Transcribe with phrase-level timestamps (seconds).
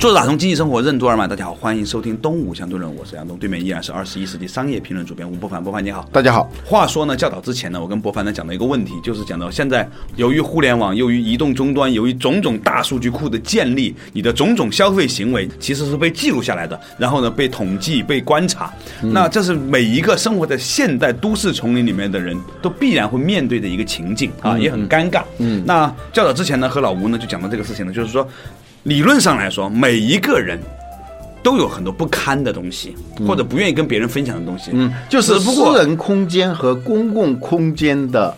[0.00, 6.50] 作者打通经济生活任督二脉，大家好，欢迎收听东吴相对论，我是杨东，对面依然是二十一世纪商业评论主编吴伯凡，伯凡你好，大家好。
[6.64, 9.86] 话说呢，较早之前呢，我跟伯凡呢讲了一个问题，就是讲到现在，
[10.16, 18.72] 由于互联网，由于移动终端，由于种种大数据库的建立，你的种种消费行为其实是被记录下来的，然后呢被统计、被观察，
[19.02, 25.22] 那这是每一个生活在现代都市丛林里面的人都必然会面对的一个情境啊，也很尴尬。
[25.36, 28.26] 嗯，那较早之前呢，和老吴呢就讲到这个事情呢，就是说。
[28.84, 30.58] 理论上来说，每一个人
[31.42, 32.96] 都有很多不堪的东西，
[33.26, 34.70] 或者不愿意跟别人分享的东西。
[34.72, 38.34] 嗯，就是私人空间和公共空间的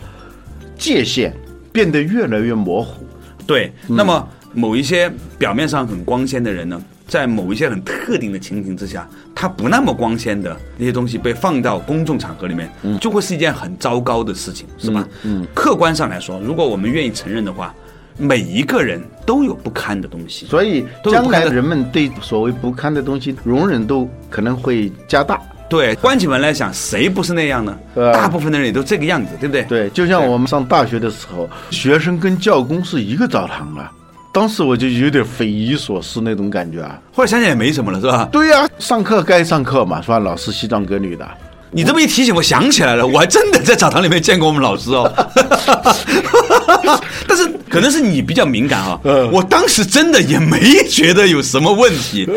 [0.76, 1.32] 界限
[1.72, 3.06] 变得越来越模糊。
[3.46, 5.08] 对，那么某一些
[5.38, 12.68] 表面上很光鲜的人呢，在某一些很特定的情形之下，他不那么光鲜的那些东西被放到公众场合里面，
[13.00, 15.06] 就会是一件很糟糕的事情，是吧？
[15.22, 17.72] 嗯，客观上来说，如果我们愿意承认的话。
[18.16, 25.40] 每一个人都有不堪的东西，所以将来人们对所谓不堪的东西容忍度可能会加大。
[25.68, 27.78] 对，关起门来想，谁不是那样呢？
[28.12, 29.62] 大部分的人也都这个样子，对不对？
[29.64, 33.90] 对，就像我们上大学的时候，学生跟教工是一个澡堂啊，
[34.34, 37.00] 当时我就有点匪夷所思那种感觉啊。
[37.14, 38.28] 后来想想也没什么了，是吧？
[38.30, 40.18] 对呀，上课该上课嘛，是吧？
[40.18, 41.26] 老师西装革履的。
[41.72, 45.10] 你这么一提醒，我想起来了，我还真的在澡堂里面见过我们老师哦。
[47.26, 49.00] 但是可能是你比较敏感啊，
[49.32, 52.28] 我当时真的也没觉得有什么问题。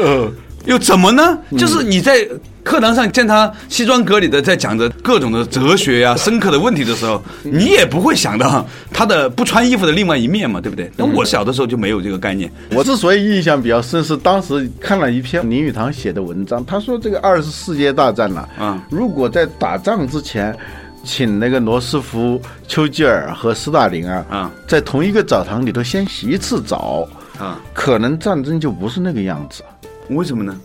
[0.66, 1.38] 又怎么呢？
[1.58, 2.28] 就是你在
[2.66, 10.92] 课堂上见他西装革履的在讲着各种的哲学呀、深刻的问题的时候，你也不会想到他的不穿衣服的另外一面嘛，对不对？
[10.98, 12.52] 那我小的时候就没有这个概念。
[12.72, 20.58] 我之所以印象比较深，是当时看了一篇林语堂写的文章，他说这个二次世界大战了啊，如果在打仗之前，
[21.04, 29.62] 请那个罗斯福、丘吉尔和斯大林啊啊，在同一个澡堂里头先洗一次澡啊，可能战争就不是那个样子。
[30.10, 30.60] 为什么呢？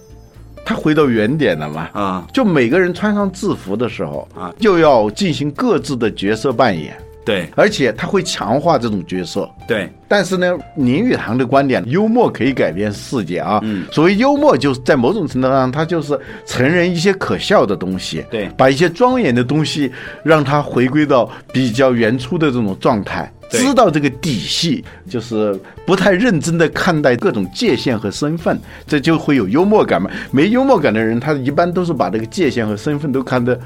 [0.70, 1.88] 他回到原点了嘛？
[1.92, 6.96] 啊，就每个人穿上制服的时候啊，就要进行各自的角色扮演。
[7.24, 9.50] 对，而且他会强化这种角色。
[9.66, 13.58] 对，但是呢，林语堂的观点，幽默可以改变世界啊。
[13.64, 16.16] 嗯，所谓幽默，就是在某种程度上，他就是
[16.46, 19.90] 承认一些可笑的东西，对，把一些庄严的东西，
[20.22, 23.28] 让它回归到比较原初的这种状态。
[23.50, 30.10] 知道这个底细，就是不太认真的看待各种界限和身份，这就会有幽默感嘛。
[30.30, 33.58] 没幽默感的人，他一般都是把这个界限和身份都看得。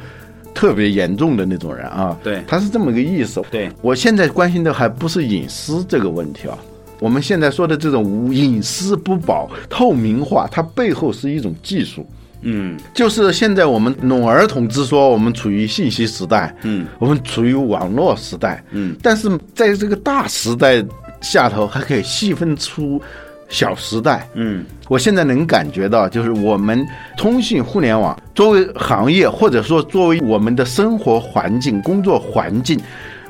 [0.55, 3.43] 特别严重的那种人啊，对，他是这么个意思。
[3.51, 6.57] 对我现在关心的还不是隐私这个问题啊，
[7.01, 12.07] 我们现在说的这种隐私不保、透明化，它背后是一种技术。
[12.45, 20.85] 嗯，就是现在我们笼而统之说，我们处于信息时代，嗯，我们处于网络时代，嗯，但是在这个大时代
[21.21, 23.03] 下头，还可以细分出。
[23.51, 26.85] 小时代，嗯，我现在能感觉到，就是我们
[27.17, 32.81] 通信互联网作为行业，或者说作为我们的生活环境、工作环境，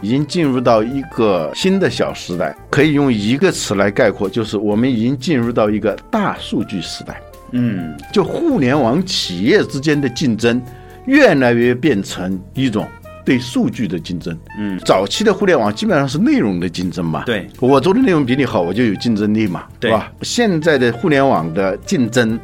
[0.00, 2.56] 已经进入到一个新的小时代。
[2.70, 7.20] 可以用一个词来概括，就是我们已经进入到一个大数据时代。
[7.54, 10.60] 嗯，就互联网企业之间的竞争，
[11.06, 12.86] 越来越变成一种。
[13.26, 19.90] 对数据的竞争，嗯，早期的互联网基本上是内容的竞争嘛，对，我做的内容比你好，我就有竞争力嘛，对。
[19.90, 20.12] 吧？
[20.20, 22.38] 现在的互联网的竞争，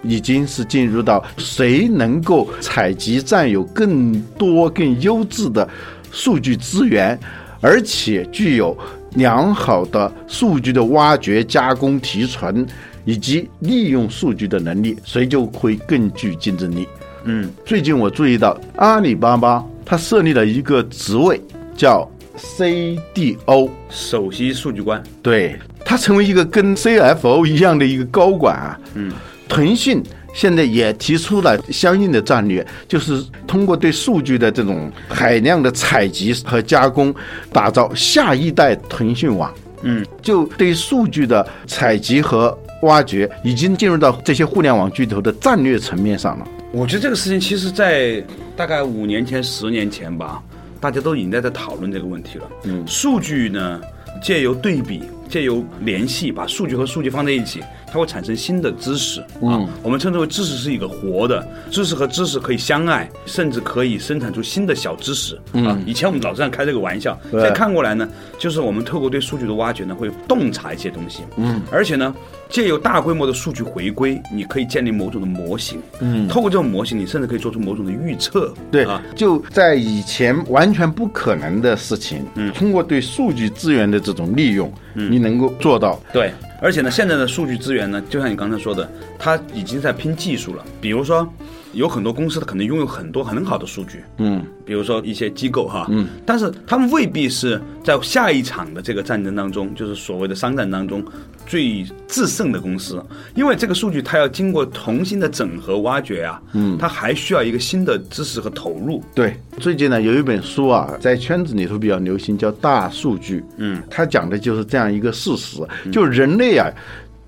[0.00, 5.68] 已经是进入到谁能够采集占有更多更优质的
[6.10, 7.20] 数据资源，
[7.60, 8.74] 而且具有
[9.16, 12.66] 良好的数据的挖掘、加工、提纯
[13.04, 16.86] 以及利用数据的能力，谁就会更具竞争力。
[17.24, 19.64] 嗯，最近我注意到阿里巴巴。
[19.84, 21.38] 它设立了一个职位，
[21.76, 22.08] 叫
[22.38, 25.02] CDO，首席数据官。
[25.20, 28.80] 对它成为一个跟 CFO 一样的一个高管啊。
[28.94, 29.12] 嗯，
[29.48, 30.00] 腾讯
[30.32, 37.14] 现在也提出了相应的战略，就是通过对数据的这种海量的采集和加工，
[37.52, 39.52] 打造下一代腾讯网。
[39.82, 46.46] 嗯，就对数据的采集和挖掘，已经进入到这些互联网巨头的战略层面上了。
[46.72, 48.24] 我觉得这个事情其实，在
[48.56, 50.42] 大概五年前、十年前吧，
[50.80, 52.44] 大家都已经在在讨论这个问题了。
[52.64, 53.80] 嗯，数据呢，
[54.22, 55.02] 借由对比。
[55.32, 59.22] 借由联系，把数据和数据放在一起，它会产生新的知识。
[59.40, 65.34] 啊，我们称之为知识是一个活的，知识和知识可以相爱，甚至可以生产出新的小知识。
[65.54, 68.06] 啊，以前我们老这样开这个玩笑，现在看过来呢，
[68.38, 71.22] 就是我们透过对数据的挖掘呢，会洞察一些东西。
[71.38, 72.14] 嗯，而且呢。
[72.50, 75.80] 借由大规模的数据回归，你可以建立某种的模型。
[76.00, 78.52] 嗯，透过这种模型，你甚至可以做出某种的预测。
[78.70, 86.00] 对啊，就在以前完全不可能的事情，嗯，通过对数据资源的这种利用，嗯，你能够做到。
[86.12, 90.64] 对，而且呢，现在的数据资源呢，就像你刚才说的，它已经在拼技术了。
[90.80, 91.26] 比如说。
[91.72, 101.04] 有很多公司，它可能拥有很多很好的数据，嗯，比如说一些机构哈，嗯，但是他们未必是在下一场的这个战争当中，就是所谓的商战当中
[101.46, 103.02] 最制胜的公司，
[103.34, 109.02] 因为这个数据它要经过重新的整合挖掘啊，嗯，它还需要一个新的知识和投入。
[109.14, 115.60] 对，最近呢有一本书啊，在圈子里头比较流行，叫《大数据》，嗯，它讲的就是这样一个事实，
[115.90, 116.70] 就人类啊，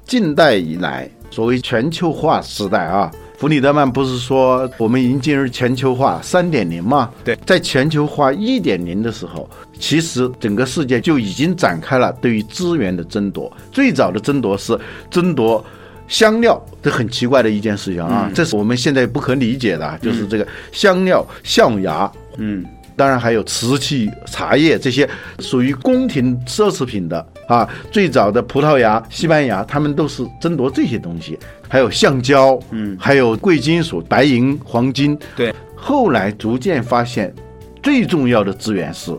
[0.05, 3.11] 近代以来所谓全球化时代啊。
[3.37, 7.11] 弗里德曼不是说我们已经进入全球化三点零吗？
[7.25, 9.49] 对，在全球化一点零的时候，
[9.79, 13.53] 其实整个世界就已经展开了对于资源的争夺。
[13.73, 14.79] 最早的争夺是
[15.11, 15.63] 争夺
[16.07, 22.65] 香料，这很奇怪的一件事情啊，这是我们现在不可理解的，就是这个香料、象牙，嗯。
[22.97, 25.09] 当然还有瓷器、茶叶这些
[25.41, 27.69] 属于宫廷奢侈品的啊。
[27.91, 31.39] 最早的葡萄牙、西班牙，他们都是争夺这些东西。
[31.69, 35.19] 还有橡胶，嗯，还有贵金属，白银、黄金。
[35.37, 35.55] 对。
[35.75, 37.35] 后来逐渐发现，
[37.83, 39.13] 最重要的资源是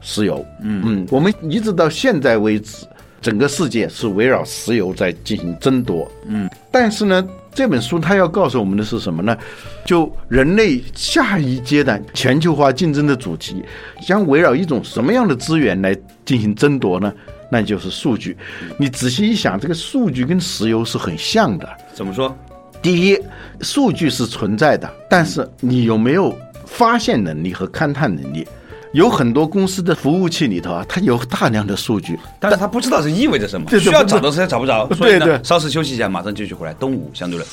[0.00, 0.44] 石油。
[0.62, 1.06] 嗯嗯。
[1.10, 2.86] 我们一直到现在为止，
[3.20, 6.10] 整个世界是围绕石油在进行争夺。
[6.26, 6.48] 嗯。
[6.70, 7.26] 但是呢？
[7.52, 9.36] 这本书它要告诉我们的是什么呢？
[9.84, 13.62] 就人类下一阶段全球化竞争的主题，
[14.00, 17.12] 将围绕一种什么样的资源来进行争夺呢？
[17.50, 18.36] 那就是数据。
[18.78, 21.68] 你仔细一想，这个数据跟石油是很像的。
[21.92, 22.36] 怎么说？
[22.80, 23.18] 第一，
[23.60, 26.32] 数据是存在的，但是你有没有
[26.64, 28.46] 发现能力和勘探能力？
[28.92, 34.88] 有很多公司的服务器里头啊，它有大量的数据，但是它不知道是意味着什么，需要找的时候找不着。
[34.94, 36.74] 所以呢，稍事休息一下，马上继续回来。
[36.74, 37.48] 东吴相对论。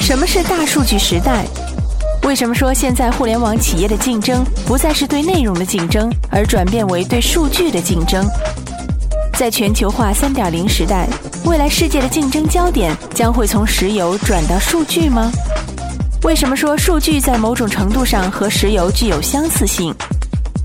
[0.00, 1.44] 什么是大数据时代？
[2.22, 8.26] 为什么说现在互联网企业的竞争不再是对内容的竞争，而转变为对数据的竞争？
[9.34, 11.06] 在全球化三点零时代，
[11.44, 15.30] 未来世界的竞争焦点将会从石油转到数据吗？
[16.24, 19.94] 为什么说数据在某种程度上和石油具有相似性？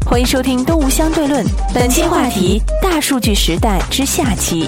[0.03, 4.67] 欢迎收听《东吴相对论》，本期话题：大数据时代之下期。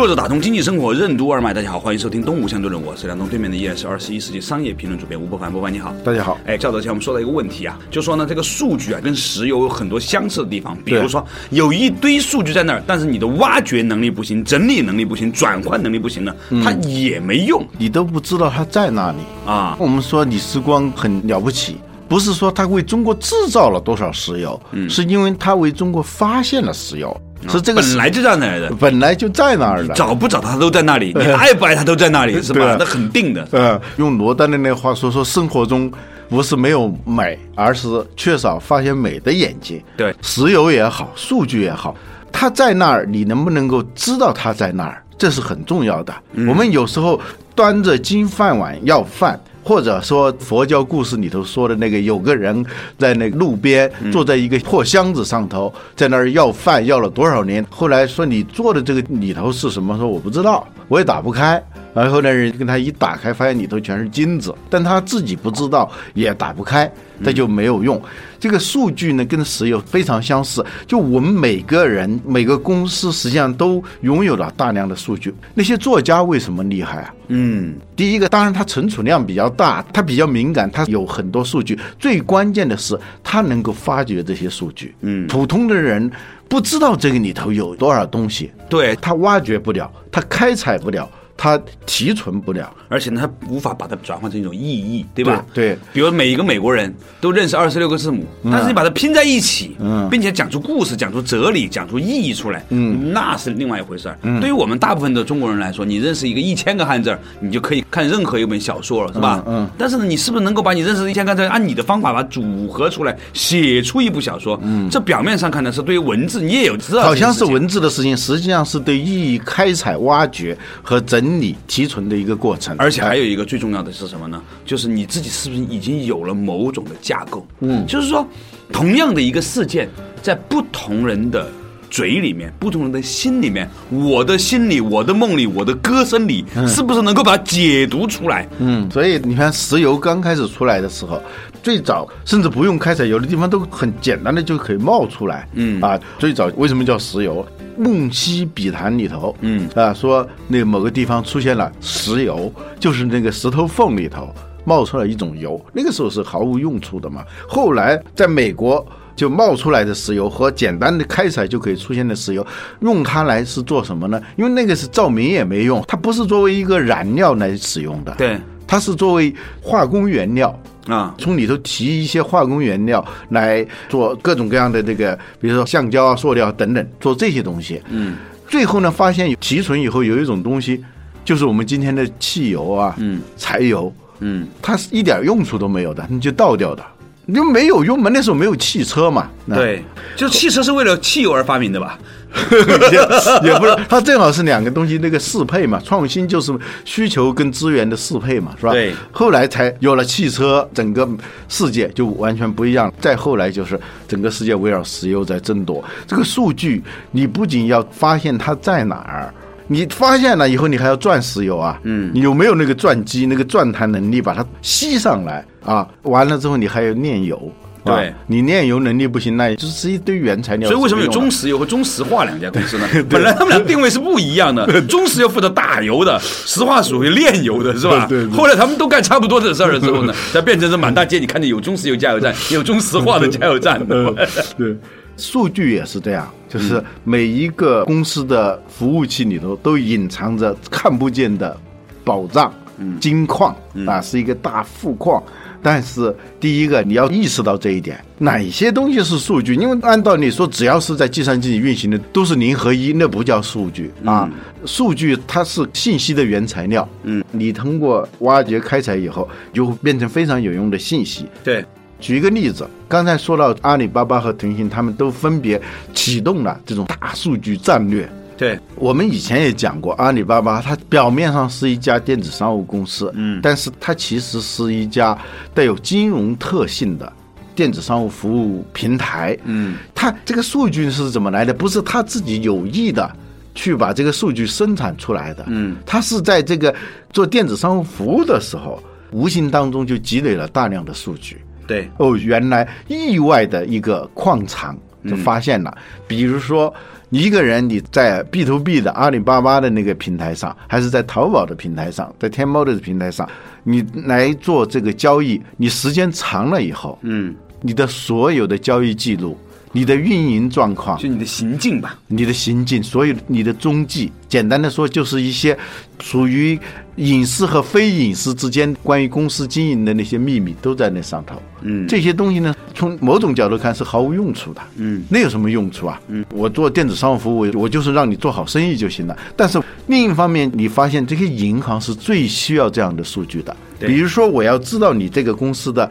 [0.00, 6.38] 作者打通经济生活任督二脉，大家好，欢迎收听《东吴相对论》，我是梁东，对面的依然是二十一世纪商业评论主编吴伯凡，伯凡你好，大家好。
[6.46, 19.18] 哎，较早前我们说到一个问题啊，就说呢，这个数据啊跟石油有很多相似的地方，比如说有一堆数据在那儿，但是你的挖掘能力不行，整理能力不行，转换能力不行呢，它也没用，你都不知道它在哪里。
[19.44, 19.76] 啊。
[19.78, 21.76] 我们说李时光很了不起，
[22.10, 27.16] 不是说他为中国制造了多少石油，是因为他为中国发现了石油。
[27.48, 32.76] 是这个本来就在那儿的，本来就在那儿的，找不找他都在那里， 你爱不爱他都在那里， 是吧？
[32.80, 33.46] 那肯定的。
[33.52, 35.90] 嗯，用罗丹的那话说，说生活中
[36.28, 39.80] 不是没有美，而是缺少发现美的眼睛。
[39.96, 41.94] 对，石油也好，数据也好，
[42.32, 45.00] 它在那儿，你能不能够知道它在那儿？
[45.16, 46.12] 这是很重要的。
[46.48, 47.18] 我们有时候
[47.54, 49.40] 端着金饭碗要饭。
[49.70, 52.66] 或者说佛教故事里头说的那个，有个人
[52.98, 59.96] 在那路边坐在一个破箱子上头，在那儿要饭要了多少年，后来说你做的这个里头是什么？
[59.96, 61.62] 说我不知道，我也打不开。
[61.92, 68.00] 然后呢，人跟他一打开，发现里头全是金子，但他自己不知道，也打不开，那就没有用。
[68.38, 70.64] 这个数据呢，跟石油非常相似。
[70.86, 75.34] 就我们每个人、每个公司，实际上都拥有了大量的数据。
[75.52, 77.14] 那些作家为什么厉害啊？
[77.28, 81.78] 嗯，第一个，当然他存储量比较大，他比较敏感，他有很多数据。
[81.98, 84.94] 最关键的是，他能够发掘这些数据。
[85.00, 86.10] 嗯，普通的人
[86.48, 91.06] 不知道这个里头有多少东西，对他挖掘不了，他开采不了。
[91.42, 95.42] 它提存不了，而且呢，它无法把它转换成一种意义，对吧？
[95.54, 104.18] 对，比如每一个美国人都认识二十六个字母，但是你把它拼在一起，嗯，并且讲出故事、讲出哲理、讲出意义出来，嗯，那是另外一回事儿。
[104.38, 109.42] 对于我们大部分的中国人来说，你认识一个一千个汉字，你就可以看任何一本小说了，是吧？
[109.46, 109.66] 嗯。
[109.78, 114.60] 但是呢，你是不是能够把你认识的一千个字，按你的方法把它组合出来，写出一部小说？
[114.62, 121.29] 嗯，这表面上看的是对于文字，你也有知道，好像是文字的事情，实际上是对意义开采、挖掘和整。
[121.30, 124.42] 整理提纯的一个过程，而且还有有一个最重要的是什么呢？
[124.64, 127.46] 就是你自己是不是已经有了某种的架构？
[127.60, 128.26] 嗯，就是说，
[128.72, 129.88] 同样的一个事件，
[130.20, 131.48] 在不同人的
[131.88, 138.48] 嘴里面、不同人的心里面，我的心里、我的梦里、我的歌声里，是不是能够把它解读出来？
[138.58, 141.22] 嗯，所以你看，石油刚开始出来的时候，
[141.62, 145.48] 最早甚至不用开采，有的地方都很简单的就可以冒出来。
[145.54, 147.46] 嗯啊，最早为什么叫石油？
[147.80, 154.28] 梦溪笔谈里头，嗯啊，说那个某个地方出现了石油，就是那个石头缝里头
[154.66, 157.24] 冒出来一种油，那个时候是毫无用处的嘛。
[157.48, 162.46] 后来在美国就冒出来的石油和简单的开采就可以出现的石油，
[162.80, 164.20] 用它来是做什么呢？
[164.36, 168.14] 因为那个是照明也没用，它不是作为一个燃料来使用的。
[168.18, 177.80] 对，它是作为化工原料啊从里头提一些化工原料来做各种各样的这个，比如说橡胶啊、塑料等等，做这些东西。
[177.88, 178.16] 嗯，
[178.48, 180.82] 最后呢，发现提纯以后有一种东西，
[181.24, 186.84] 就是我们今天的汽油啊、嗯柴油，嗯，它是一点用处都没有的，你就倒掉的，
[187.30, 188.10] 你就没有用嘛。
[188.12, 189.84] 那时候没有汽车嘛，那对，
[190.16, 191.96] 就汽车是为了汽油而发明的吧？
[192.92, 196.52] 也也不是，它正好是两个东西那个适配嘛，创新就是
[196.84, 198.72] 需求跟资源的适配嘛，是吧？
[198.72, 201.08] 对后来才有了汽车，整个
[201.48, 202.92] 世界就完全不一样。
[203.00, 209.34] 再后来就是整个世界围绕石油在争夺这个数据，你不仅要发现它在哪儿。
[209.72, 211.78] 你发现了以后，你还要钻石油啊？
[211.84, 215.86] 嗯，你有没有那个钻机、那个钻探能力把它吸上来啊？
[216.02, 217.36] 完了之后，你还要炼油，
[217.84, 220.68] 啊对你炼油能力不行，那就是一堆原材料。
[220.68, 222.88] 所以为什么有中石油和中石化两家公司呢？
[223.08, 228.06] 本来他们俩定位是不一样的， 中石油负责打油的，石化属于炼油的，是吧？
[228.08, 233.80] 对对后来他们都干差不多的事儿了之后呢， 才变成是满大街你看见有中石油加油站，有中石化的加油站。
[233.86, 234.76] 对，
[235.16, 241.56] 数据也是这样，就是每一个公司的服务器里头都隐藏着看不见的
[242.04, 242.52] 宝藏、
[243.00, 245.22] 金矿啊，是一个大富矿。
[245.62, 249.54] 但是第一个你要意识到这一点，哪些东西是数据？
[249.54, 254.26] 因为按道理说，只要是在计算机里运行的都是零和一，那不叫数据啊。
[254.64, 261.26] 数据它是信息的原材料，嗯，你通过挖掘开采以后，就会变成非常有用的信息。
[261.44, 261.62] 对，
[262.00, 265.60] 举一个例子，刚才说到阿里巴巴和腾讯，他们都分别
[265.94, 268.10] 启动了这种大数据战略。
[268.36, 275.16] 对，我们以前也讲过，阿里巴巴它表面上是一家电子商务公司，嗯，但是它其实是一家
[275.52, 277.12] 带有金融特性的
[277.54, 281.52] 电子商务服务平台，嗯，它这个数据是怎么来的？
[281.52, 283.08] 不是它自己有意的。
[283.52, 286.72] 去把这个数据生产出来的，嗯，它是在这个
[287.12, 288.80] 做电子商务服务的时候，
[289.10, 294.76] 无形当中就积累了大量的数据，对，哦，原来意外的一个矿场
[295.08, 295.72] 就发现了，
[296.08, 296.74] 比如说
[297.10, 303.28] 一个人你在 B to B 的阿里巴巴的那个平台上，还是在淘宝的平台上，在天猫的平台上，
[303.62, 309.38] 你来做这个交易，你时间长了以后，嗯，你的所有的交易记录。
[309.72, 315.56] 你的运营状况，就你的行径吧，你的行径，所有你的踪迹，简单的说，就是一些
[316.00, 316.58] 属于
[316.96, 321.40] 隐私和非隐私之间关于公司经营的那些秘密都在那上头。
[321.62, 324.60] 嗯，这些东西呢，从某种角度看是毫无用处的。
[324.76, 326.00] 嗯，那有什么用处啊？
[326.08, 329.16] 嗯，我做电子商务服务，我就是让你做好生意就行了。
[329.36, 333.56] 但是另一方面，你发现这些银行是最需要这样的数据的。
[333.78, 335.88] 比如说，我要知道你这个公司的。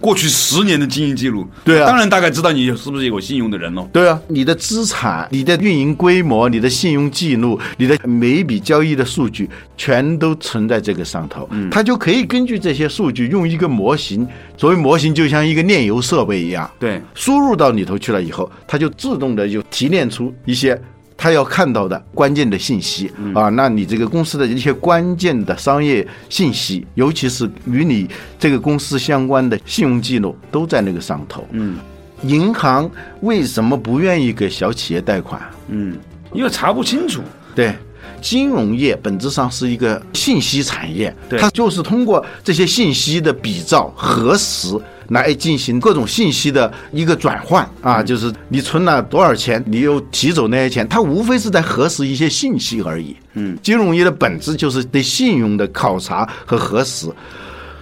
[0.00, 3.88] 过去十年的经营记录，对啊当然大概知道你是不是有信用的人喽。
[3.92, 11.46] 对啊，你的资产、你的运营规模、你的信用记录、你的每一笔交易的数据，全都存在这个上头。
[11.52, 14.26] 嗯，它就可以根据这些数据，用一个模型，
[14.56, 20.80] 所谓模型就像一个炼油设备一样，对，输入到里头去了以后，它就自动的就提炼出一些。
[21.20, 28.08] 他要看到的关键的信息啊，那你这个公司的一些关键的商业信息，尤其是与你
[28.38, 31.46] 这个公司相关的信用记录，都在那个上头。
[31.50, 31.76] 嗯，
[32.22, 35.38] 银行为什么不愿意给小企业贷款？
[35.68, 35.94] 嗯，
[36.32, 37.20] 因为查不清楚。
[37.54, 37.74] 对，
[38.20, 44.76] 金融业本质上是一个信息产业，它就是通过这些信息的比照、核实
[45.08, 53.16] 来进行各种信息的一个转换啊，就是你存了多少钱，你又提走那些钱，它无非是在核实一些信息而已。
[53.34, 57.08] 嗯，金融业的本质就是对信用的考察和核实。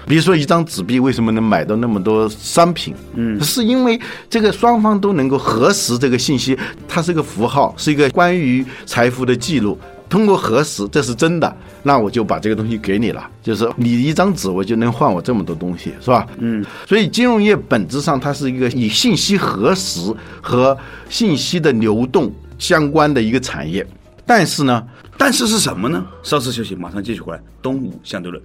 [0.06, 2.94] 比如说一张纸币为什么能买到那么多商品？
[3.14, 9.78] 嗯，是因为这个双方都能够核实这个信息，它是个符号，是一个关于财富的记录。
[10.08, 13.28] 通过核实，这是真的，那我就把这个东西给你了。
[13.42, 16.26] 就是你一张纸，我就能换我这么多东西，是吧？
[16.38, 16.64] 嗯。
[16.86, 20.00] 所以金融业本质上它是一个以信息核实
[20.40, 20.76] 和
[21.08, 23.86] 信息的流动相关的一个产业。
[24.24, 24.82] 但是呢，
[25.16, 26.04] 但是是什么呢？
[26.22, 27.40] 稍事休息，马上继续回来。
[27.62, 28.42] 东吴相对论。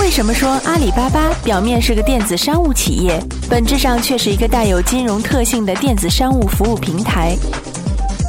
[0.00, 7.36] 为什么说阿里巴巴表面是个电子商务企业，本质上却是一个带有金融特性的电子商务服务平台？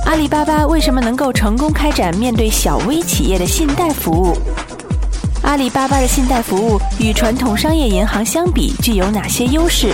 [0.05, 4.38] 阿里巴巴为什么能够成功开展面对小微企业的信贷服务？
[5.41, 9.93] 阿里巴巴的信贷服务与传统商业银行相比具有哪些优势？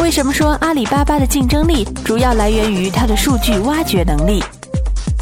[0.00, 4.42] 为什么说阿里巴巴的竞争力主要来源于它的数据挖掘能力？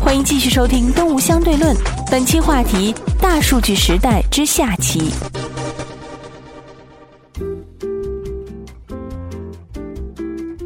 [0.00, 1.76] 欢迎继续收听《东吴相对论》，
[2.10, 5.12] 本期话题：大数据时代之下期。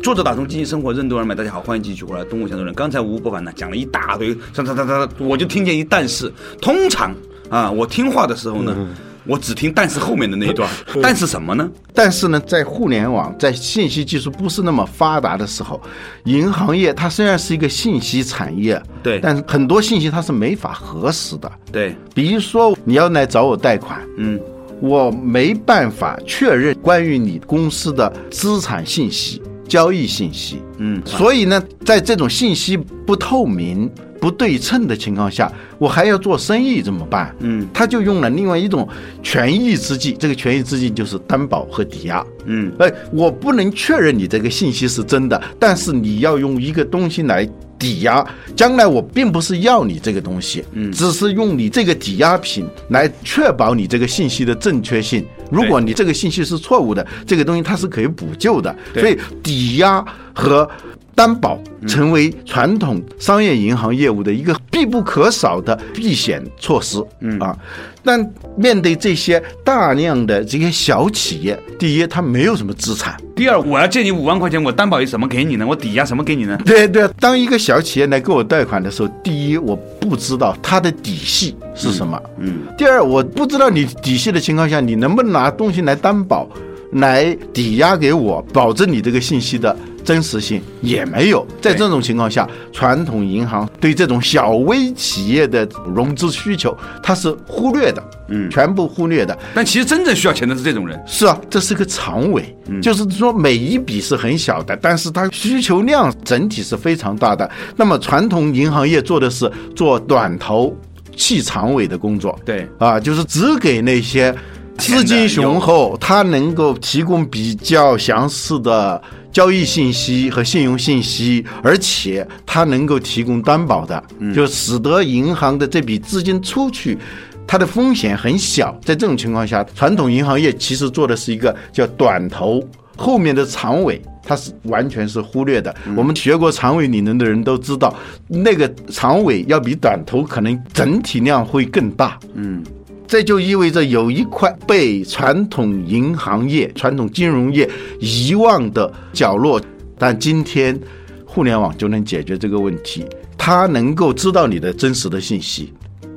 [0.04, 2.74] 作者打通经济生活任督二脉，大家好，欢迎继续回来《东吴相对论》。
[2.76, 6.30] 刚才吴伯凡呢讲了一大堆，哒哒哒哒，我就听见一但是。
[6.60, 7.10] 通常
[7.48, 8.76] 啊，我听话的时候呢，
[9.24, 10.68] 我只听但是后面的那一段。
[11.02, 11.66] 但是什么呢？
[11.94, 15.80] 但是呢，在互联网、在信息技术不是那么发达的时候，
[16.24, 21.50] 银行业它虽然是一个信息产业，对但是很多信息它是没法核实的。
[21.72, 24.38] 对，比如说你要来找我贷款，嗯，
[24.82, 30.62] 我没办法确认关于你公司的资产信息、交易信息。
[30.78, 33.88] 嗯所以呢，在这种信息不透明、
[34.20, 37.34] 不对称的情况下，我还要做生意怎么办？
[37.40, 38.88] 嗯，他就用了另外一种
[39.22, 42.24] 权益之计，这个权益之计就是担保和抵押。
[42.46, 48.26] 嗯，哎，我不能确认你这个信息是真的，但是你要用一个东西来抵押。
[48.56, 55.24] 将来我并不是要你这个东西，嗯，只是用你这个抵押品来确保你这个信息的正确性。
[55.50, 58.74] 如果你这个信息是错误的，这个东西它是可以补救的。
[58.94, 60.04] 所以抵押
[60.34, 60.68] 和
[61.14, 67.00] 担保成为传统商业银行业务的一个必不可少的避险措施。
[67.20, 67.56] 嗯啊，
[68.04, 73.16] 但面对这些大量的这些小企业，第一，他没有什么资产。
[73.34, 75.66] 第二，我要借你五万块钱，我担保一什么给你呢？
[75.66, 76.56] 我抵押什么给你呢？
[76.64, 82.20] 对对，当一个小企业来给我贷款的时候，第一，我不知道它的底细是什么。
[82.38, 86.48] 嗯，第二，我不知道你底细的情况下，你能不能拿东西来担保，
[86.92, 91.46] 来抵押给我，保证你这个信息的真实性也没有。
[91.60, 99.36] 在这种情况下，传统银行对这种小微企业的融资需求，它是忽略的，嗯，全部忽略的。
[99.54, 101.00] 但其实真正需要钱的是这种人。
[101.06, 107.50] 是啊，这是个长尾，嗯就是说每一笔是很小的，但是它需求量整体是非常大的。
[107.76, 110.76] 那么传统银行业做的是做短头
[111.16, 114.34] 弃长尾的工作，对啊，就是只给那些
[114.78, 119.00] 资金雄厚，它能够提供比较详细的
[119.32, 124.02] 交易信息和信用信息，而且它能够提供担保的，
[124.34, 126.98] 就使得银行的这笔资金出去。
[127.46, 132.62] 它的风险很小，在这种情况下，传统银行业其实做的是一个叫短头，
[132.96, 135.74] 后面的长尾它是完全是忽略的。
[135.94, 137.94] 我们学过长尾理论的人都知道，
[138.28, 142.18] 那个长尾要比短头可能整体量会更大。
[142.32, 142.64] 嗯，
[143.06, 147.68] 这就意味着有一块被传统银行业、传统金融业
[148.00, 149.60] 遗忘的角落，
[149.98, 150.78] 但今天
[151.24, 153.04] 互联网就能解决这个问题。
[153.36, 155.70] 它能够知道你的真实的信息，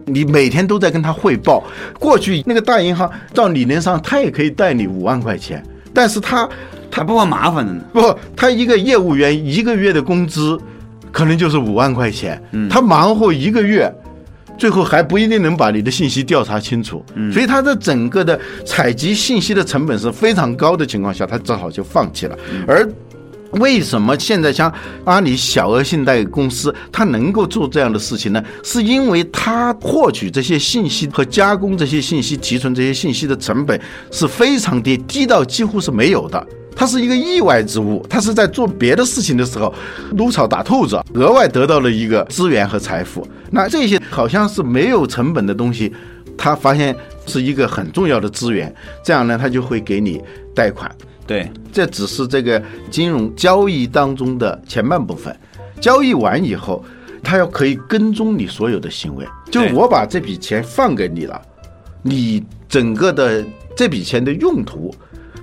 [0.05, 1.61] 你每天都在跟他汇报。
[1.99, 5.61] 过去那个大银行，照理论上他也可以贷你五万块钱，
[5.93, 6.47] 但是他
[6.89, 7.83] 他不怕麻烦的呢。
[7.91, 10.57] 不，他一个业务员一个月的工资
[11.11, 13.93] 可能就是五万块钱，他忙活一个月，
[14.57, 22.87] 最后还不一定能把你的信息调查清楚，所以他的整个的采集信息的成本是非常高的情况下，他只好就放弃了，而。
[23.51, 24.71] 为什么现在像
[25.05, 28.43] 阿里小额信贷公司，它能够做这样的事情呢？
[28.61, 33.79] 是因为它获取这些信息和加工这些信息、提存这些信息的成本
[34.11, 36.45] 是非常低，低到几乎是没有的。
[36.77, 39.73] 它是一个意外之物，它是在做别的事情的时候
[40.11, 43.27] 撸草打兔子，额外得到了一个资源和财富。
[43.49, 45.91] 那这些好像是没有成本的东西，
[46.37, 48.71] 他发现是一个很重要的资源，
[49.03, 50.21] 这样呢，他就会给你
[50.53, 50.93] 贷款。
[51.25, 52.61] 对，这只是这个
[52.91, 55.35] 金融交易当中的前半部分，
[55.81, 56.85] 交易完以后，
[57.23, 59.25] 他要可以跟踪你所有的行为。
[59.49, 61.41] 就我把这笔钱放给你了，
[62.03, 63.43] 你整个的
[63.75, 64.93] 这笔钱的用途，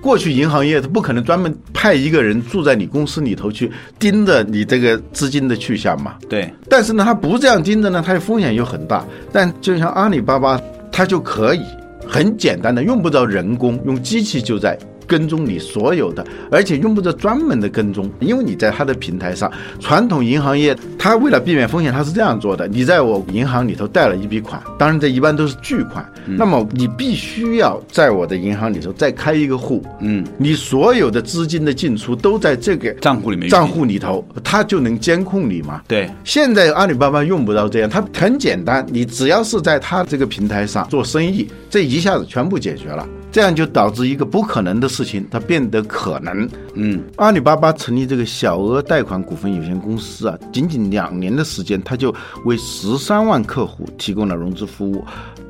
[0.05, 6.17] 过去银行业它不可能专门派一个人住在你公司里头去盯着你这个资金的去向嘛。
[6.29, 9.03] 对，但是呢，他不这样盯着呢，他的风险又很大。
[9.31, 11.61] 但就像阿里巴巴，它就可以
[12.07, 19.51] 很简单的用不着人工，用机器就在跟踪你所有的，而且用不着专门的跟踪，因为你在它的平台上。
[19.79, 35.81] 传统银行业，它为了避免风险，它是这样做的：你在我银行里头贷了一笔款，当然这一般都是巨款，那么你必须要在我的银行里头再开一个户，嗯，你所有的资金的进出都在这个账户里面账户里头，它就能监控你嘛。
[35.87, 43.07] 对，现在阿里巴巴用不到这样，它很简单，你只要是在它这个平台上做生意，这一下子全部解决了。
[43.35, 46.49] 这样就导致一个不可能的事情，它变得可能。
[46.73, 55.03] 嗯，阿里巴巴成立这个小额贷款股份有限公司啊，仅仅两年的时间，它就为十三万客户提供了融资服务，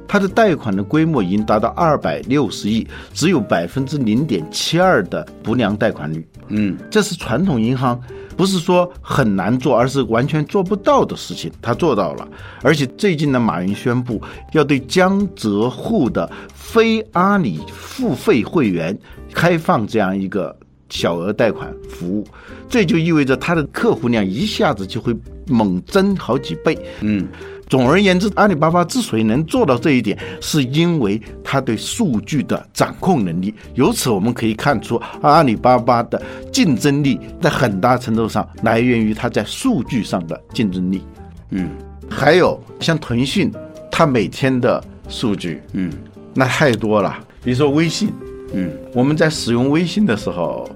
[0.07, 6.25] 它的贷款的规模已经达到二百六十亿，只有百分之零点七二的不良贷款率。
[6.47, 7.99] 嗯，这是传统银行
[8.37, 12.27] 不是说很难做，而是完全做不到的事情，他做到了。
[12.61, 14.21] 而且最近呢，马云宣布
[14.53, 18.95] 要对江浙沪的非阿里付费会员
[19.33, 20.55] 开放这样一个
[20.89, 22.27] 小额贷款服务，
[22.69, 25.15] 这就意味着他的客户量一下子就会
[25.47, 26.77] 猛增好几倍。
[27.01, 27.27] 嗯。
[27.67, 33.53] 总而言之，阿里巴巴之所以能做到这一点，是因为它对数据的掌控能力。
[33.73, 41.01] 由此我们可以看出，阿里巴巴的竞争力在很大程度上来源于它在数据上的竞争力。
[41.49, 41.69] 嗯，
[42.09, 43.51] 还有像腾讯，
[43.91, 45.91] 它每天的数据，嗯，
[46.33, 47.17] 那太多了。
[47.43, 48.11] 比如说微信，
[48.53, 50.69] 嗯，我们在使用微信的时候，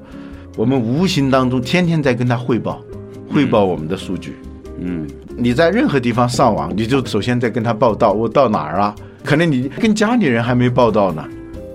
[0.58, 2.82] 我们无形当中天天在跟他汇报，
[3.32, 4.36] 汇报我们的数据。
[4.80, 5.08] 嗯，
[5.39, 8.93] 你在任何地方上网，你就首先在跟他报道，我到哪儿了？
[9.23, 11.25] 可能你跟家里人还没报道呢，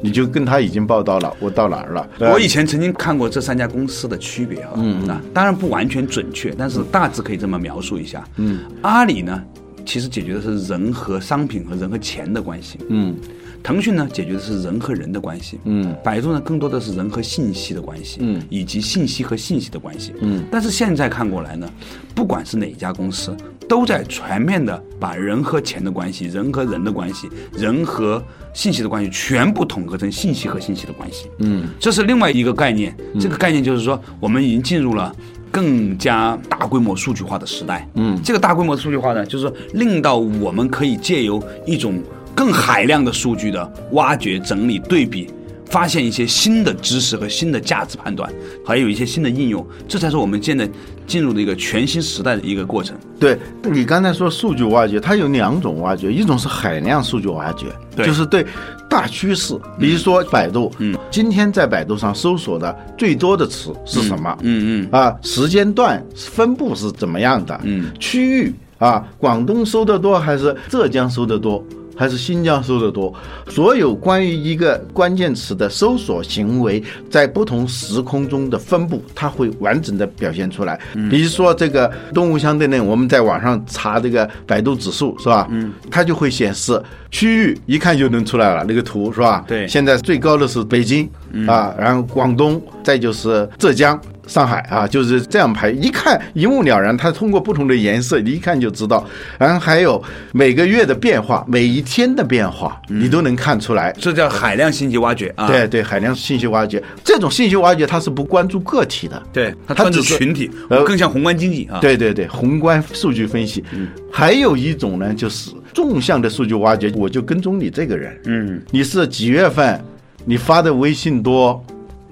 [0.02, 2.08] 你就跟他已经报道了，我到哪儿了？
[2.20, 8.22] 我以前曾经看过这三家公司的区别啊，嗯啊，当然不完全准确，但是大致可以这么描述一下。
[8.36, 9.42] 嗯，阿里呢，
[9.86, 12.78] 其实解决的是人和商品和人和钱的关系。
[12.88, 13.16] 嗯。
[13.64, 20.44] 腾讯呢，解决的是人和人的关系，嗯，百度呢，更多的是人和信息的关系，嗯，以及信息和信息的关系，嗯。
[20.50, 21.66] 但是现在看过来呢，
[22.14, 23.34] 不管是哪一家公司，
[23.66, 28.22] 都在全面的把人和钱的关系、人和人的关系、人和
[28.52, 31.66] 信息的关系全部统合成信息和信息的关系，嗯。
[31.80, 35.10] 这是另外一个概念，这个概念就是说，我们已经进入了
[35.50, 38.20] 更加大规模数据化的时代，嗯。
[38.22, 41.98] 这个大规模数据化呢，就是说令到我们可以借由一种。
[42.34, 45.28] 更海量的数据的挖掘、整理、对比，
[45.66, 48.30] 发现一些新的知识和新的价值判断，
[48.64, 50.68] 还有一些新的应用，这才是我们现在
[51.06, 52.96] 进入的一个全新时代的一个过程。
[53.18, 57.66] 对你刚才说数据挖掘，它有两种挖掘，一种是海量数据挖掘，
[57.96, 58.44] 就是对
[58.90, 64.36] 大趋势，比如说百度，嗯，今天在百度上搜索的最多的词是什么？
[64.42, 67.58] 嗯嗯，啊，时间段分布是怎么样的？
[67.62, 71.64] 嗯，区域啊，广东搜的多还是浙江搜的多？
[71.96, 73.12] 还是新疆搜的多，
[73.48, 80.78] 所有关于一个关键词的搜索行为，在不同时空中的分布，它会完整的表现出来。
[81.10, 85.46] 比如说这个动物相对论，我们在网上查这个百度指数是吧？
[85.50, 86.80] 嗯，它就会显示
[87.10, 89.44] 区域，一看就能出来了那个图是吧？
[89.46, 91.08] 对，现在最高的是北京
[91.46, 94.00] 啊，然后广东，再就是浙江。
[94.26, 96.96] 上海啊，就是这样排，一看一目了然。
[96.96, 99.04] 它通过不同的颜色，你一看就知道。
[99.38, 103.92] 然后还有每个月的变化，每一天的变化，你都能看出来。
[103.98, 105.46] 这叫海量信息挖掘啊！
[105.48, 111.80] 对对，海量信息挖掘，这种信息挖掘它是不关注个体的，对，它关注群体，呃，更像宏观经济啊。
[111.80, 113.64] 对对对，宏观数据分析。
[114.10, 118.18] 还有一种呢，就是纵向的数据挖掘，我就跟踪你这个人。
[118.26, 119.82] 嗯，你是几月份，
[120.24, 121.64] 你发的微信多。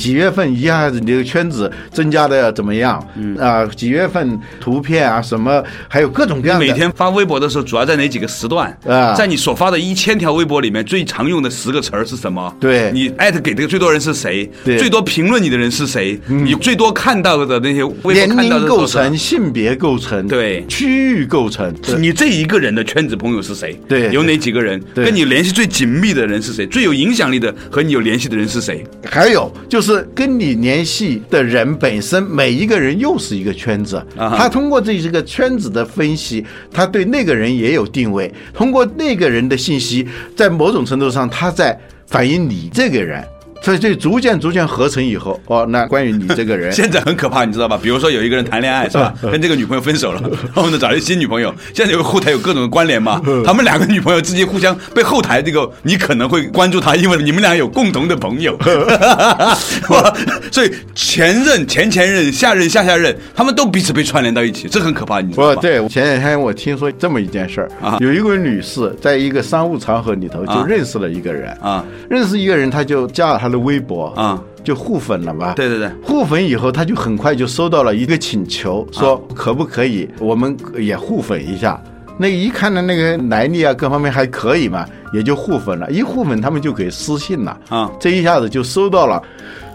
[0.03, 3.01] 几月份一下子你的圈子增加的怎么样？
[3.17, 6.67] 嗯啊，几月份图片啊什么，还有各种各样的。
[6.67, 8.77] 每天发微博的时候，主要在哪几个时段？
[8.85, 12.53] 啊，在你所发的一千条微博里面，最常用的十个词儿是什么？
[12.59, 14.51] 对，你艾特给这个最多人是谁？
[14.65, 16.19] 对，最多评论你的人是谁？
[16.27, 23.81] 你最多看到的那些微年龄构成、性别构成、对区域构成，你这一个人的圈子朋友是谁？
[23.87, 24.83] 对，有哪几个人？
[24.97, 26.67] 跟你联系最紧密的人是谁？
[26.67, 28.85] 最有影响力的和你有联系的人是谁？
[29.09, 30.85] 还有就是跟你联。
[30.85, 34.05] 系的人本身，每一个人又是一个圈子。
[34.17, 38.31] 他通过这一个圈子的分析，他对那个人也有定位。
[38.53, 43.25] 通过那个人的信息，在某种程度上，他在反映你这个人。
[43.63, 47.79] 所以这逐渐逐渐合成以后，哦，那关于你这个人， 现在很可怕，你知道吧？
[47.81, 50.21] 比如说有一个人谈恋爱是吧，跟这个女朋友分手了，
[50.55, 58.59] 然后呢找了新女朋友，现在有后台有各种关联嘛，他们两个女朋友之间互相被后台这个，你可能会关注他，因为你们俩有共同的朋友，
[60.51, 65.61] 所以前任、前前任、下任、下下任，他们都彼此被串联到一起，这很可怕，你知道吧？
[65.63, 73.52] 对，前两天我听说这么一件事儿啊，有一位女士在一个商务场合里头就认识了一个人啊，认识一个人，她就加了他。
[73.53, 75.53] 的微博啊，就互粉了嘛。
[75.53, 81.81] 对对对，互粉以后，他就很快就收到了一个请求，说可不可以我们也互粉一下。
[82.19, 85.91] 那一看的那个来历啊，各方面还可以嘛，也就互粉了。
[85.91, 89.21] 一互粉，他们就给私信了啊这一下子就收到了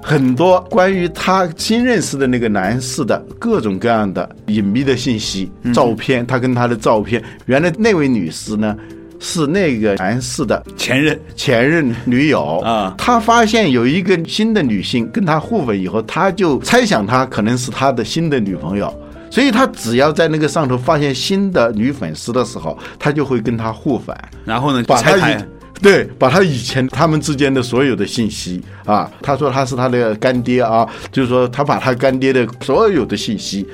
[0.04, 7.22] 很多关于他新认识的那个男士的各种各样的隐秘的信息、照片，他跟他的照片。
[7.48, 8.78] 原来那位女士呢，
[9.20, 12.60] 是那个男士的前任前任女友。
[12.60, 12.94] 啊。
[12.98, 18.94] 他发现有一个新的女性跟他互粉以后，他就猜想她可能是他的新的女朋友，
[19.30, 25.38] 所以他只要在那个上头发现新的女粉丝的时候，他就会跟她互粉，然后呢，把他以
[25.82, 33.68] 对把他以前他们之间的所有的信息啊，他说他是他的干爹啊，就是说他把他干爹的所有的信息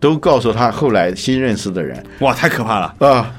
[0.00, 2.04] 都告诉他后来新认识的人。
[2.20, 2.94] 哇，太可怕了。
[2.98, 3.32] 啊，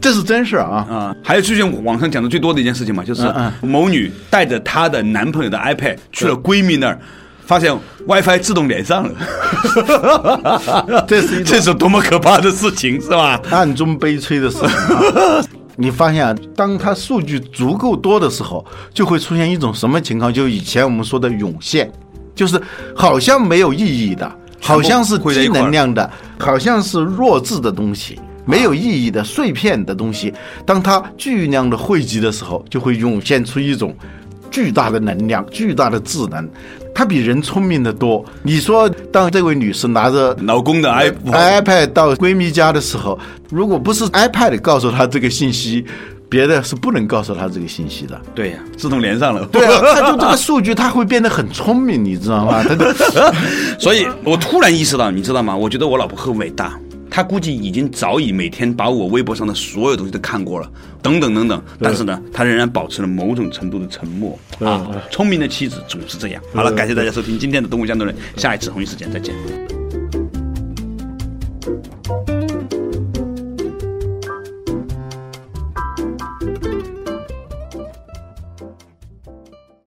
[0.00, 0.86] 这是真事儿啊。
[0.90, 6.98] 啊、还有最近网上讲的最多的一件事情嘛，就是嗯某女带着她的男朋友的 iPad 去了闺蜜那儿，
[7.46, 7.74] 发现
[8.06, 13.40] WiFi 自动连上了，这是一种这是多么可怕的事情，是吧？
[13.50, 15.42] 暗中悲催的事情、啊。
[15.76, 20.32] 你发现啊，当它数据足够多的时候，就会出现一种什么情况？
[20.32, 21.90] 就以前我们说的涌现，
[22.34, 22.60] 就是
[22.96, 24.30] 好像没有意义的，
[24.60, 30.32] 好像是低汇在一块儿能量的，好像是弱智的东西，没有意义的碎片的东西，
[30.64, 33.94] 当它巨量的汇集的时候，就会涌现出一种
[34.50, 36.48] 巨大的能量、巨大的智能。
[36.94, 38.24] 它比人聪明的多。
[38.42, 43.16] 你说，当这位女士拿着老公的 i iPad 到闺蜜家的时候，
[43.50, 45.84] 如果不是 iPad 告诉她这个信息，
[46.28, 48.20] 别的是不能告诉她这个信息的。
[48.34, 49.46] 对呀、自动连上了。
[49.46, 52.64] 对啊，它就这个数据，它会变得很聪明，你知道吗？
[53.78, 55.54] 所以我突然意识到，你知道吗？
[55.54, 56.76] 我觉得我老婆很伟大，
[57.10, 60.70] 她估计已经早已每天把我微博上的所有东西都看过了，
[61.02, 61.62] 等等等等。
[61.80, 64.88] 但是呢，他仍然保持了某种程度的沉默啊。
[65.10, 66.42] 聪明的妻子总是这样。
[66.52, 69.77] 好了，感谢大家收听今天的《动物相对论》，下一次同一时间再见。